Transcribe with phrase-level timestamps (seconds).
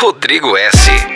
[0.00, 1.13] Rodrigo S.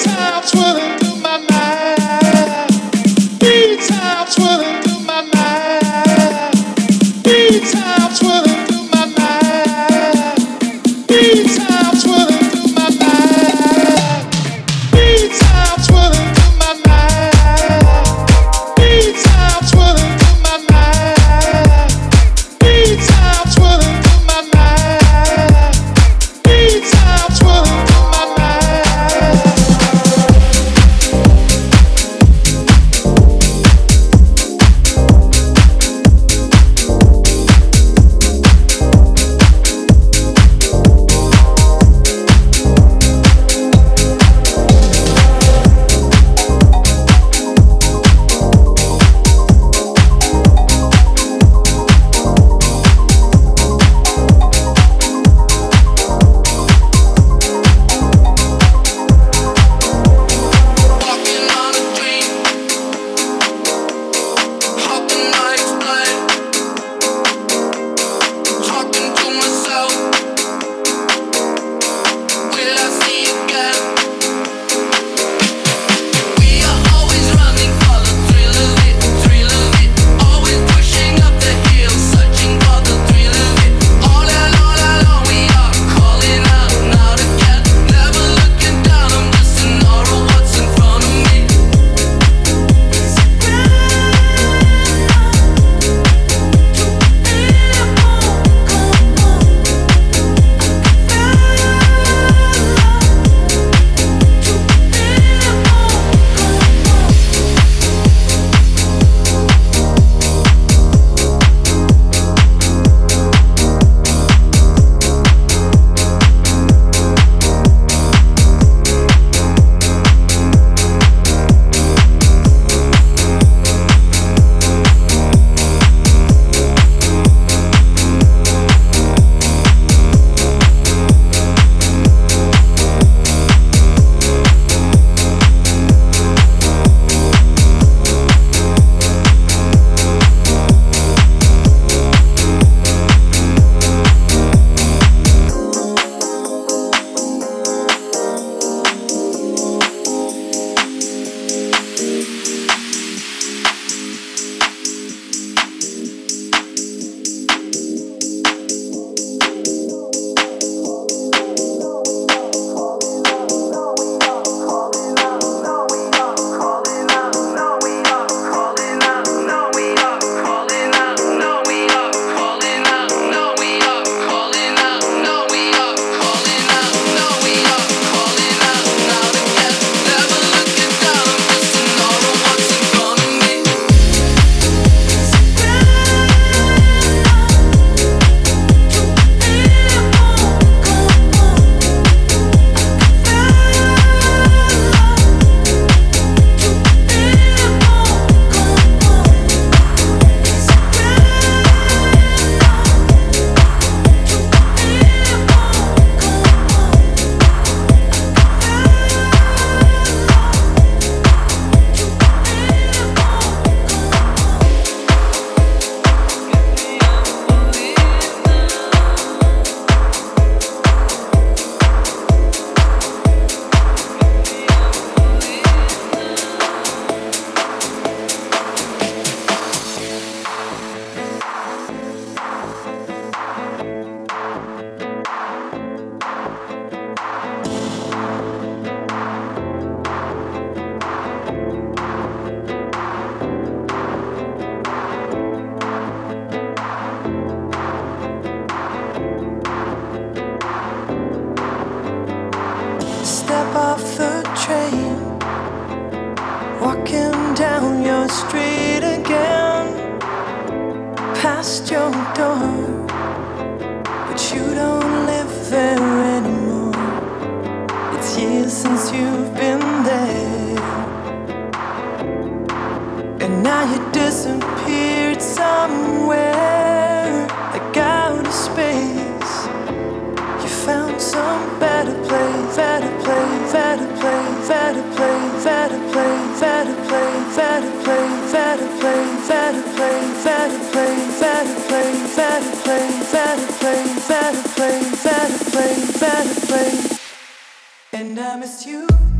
[298.91, 299.40] you.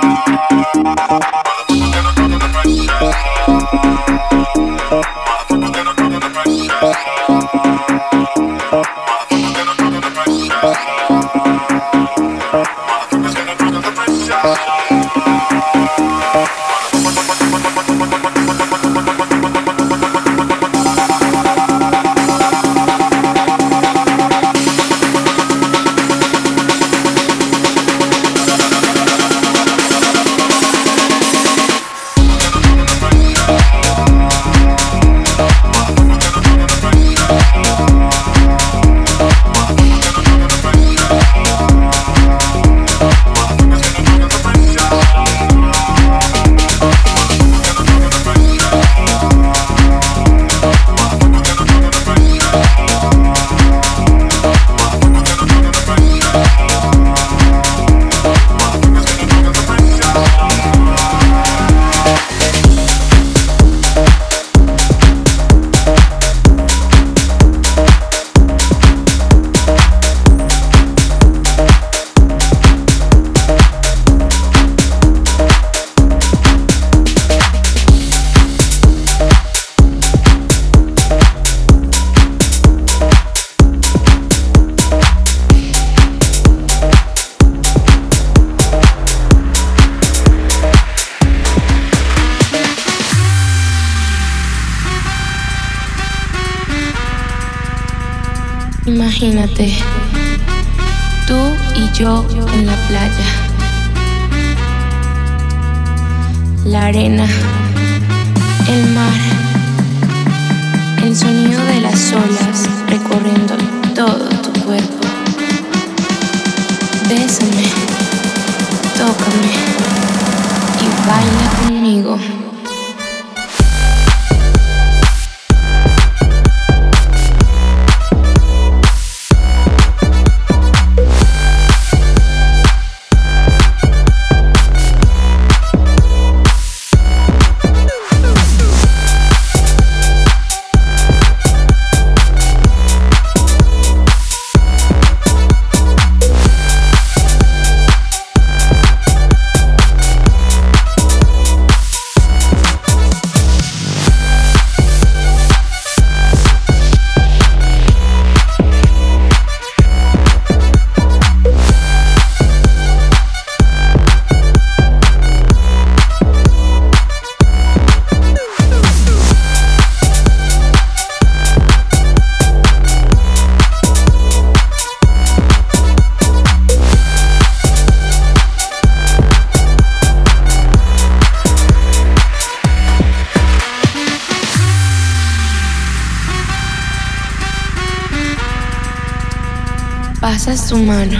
[190.43, 191.19] Pasas tu mano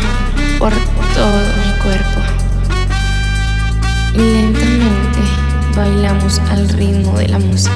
[0.57, 0.73] por
[1.13, 2.21] todo mi cuerpo.
[4.15, 5.19] Y lentamente
[5.75, 7.71] bailamos al ritmo de la música.